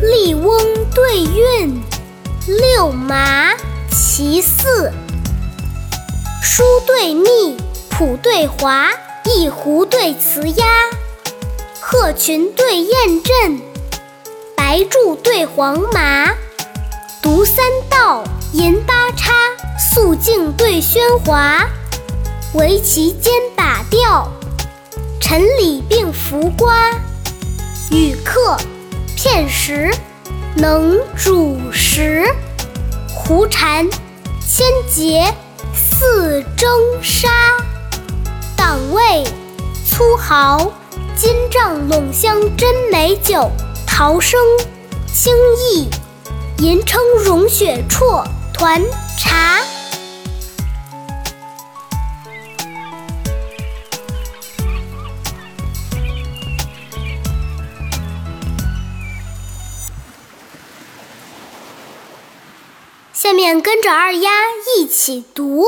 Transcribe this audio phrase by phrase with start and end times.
[0.00, 0.56] 笠翁
[0.94, 1.82] 对韵，
[2.46, 3.52] 六麻
[3.90, 4.92] 其四。
[6.40, 7.56] 书对密，
[7.90, 8.90] 谱对华，
[9.24, 10.66] 一壶对词押，
[11.80, 13.60] 鹤群对雁阵，
[14.56, 16.32] 白柱对黄麻，
[17.20, 18.22] 读三道，
[18.52, 19.32] 吟八叉，
[19.92, 21.66] 肃静对喧哗，
[22.54, 24.30] 围棋间把调，
[25.20, 26.92] 陈李并浮瓜，
[27.90, 28.56] 与客
[29.20, 29.90] 片石，
[30.54, 32.24] 能煮食，
[33.12, 33.84] 胡禅
[34.46, 35.34] 千节。
[35.74, 36.70] 四蒸
[37.02, 37.28] 沙，
[38.56, 39.24] 党味
[39.84, 40.70] 粗豪，
[41.16, 43.50] 金帐陇香真美酒，
[43.84, 44.38] 陶生
[45.12, 45.34] 清
[45.72, 45.88] 逸，
[46.58, 48.80] 吟称融雪绰团
[49.18, 49.58] 茶。
[63.28, 64.30] 下面跟着二丫
[64.78, 65.66] 一起读。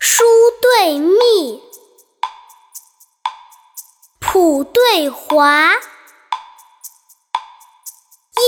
[0.00, 0.24] 书
[0.60, 1.62] 对密，
[4.18, 5.74] 谱对华，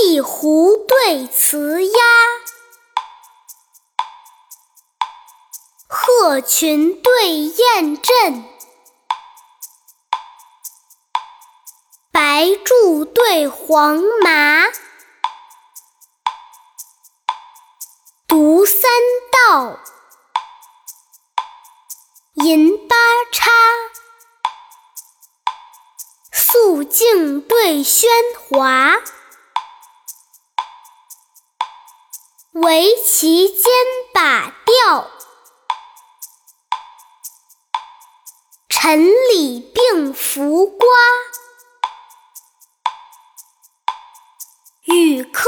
[0.03, 1.99] 一壶对词押，
[5.87, 8.43] 鹤群对雁阵，
[12.11, 14.65] 白柱对黄麻，
[18.27, 18.81] 读三
[19.31, 19.79] 道。
[22.33, 22.95] 吟八
[23.31, 23.49] 叉，
[26.33, 28.05] 肃静对喧
[28.49, 28.95] 哗，
[32.51, 33.71] 围棋间
[34.13, 35.09] 把调，
[38.67, 40.87] 陈李并浮瓜，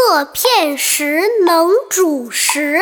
[0.09, 2.81] 语课片时能煮食。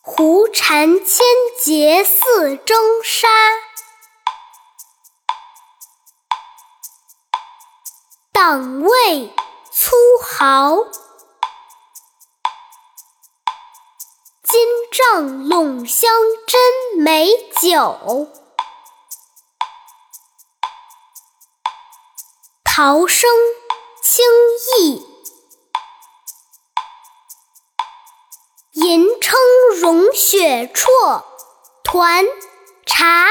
[0.00, 1.24] 胡禅千
[1.62, 3.28] 结似蒸沙，
[8.32, 9.32] 党味
[9.70, 10.76] 粗豪，
[14.42, 16.10] 金帐陇乡
[16.48, 18.28] 真美酒，
[22.76, 23.30] 潮生
[24.02, 24.22] 清
[24.78, 25.02] 逸。
[28.72, 29.38] 银称
[29.80, 31.22] 融雪绰
[31.82, 32.26] 团
[32.84, 33.28] 茶。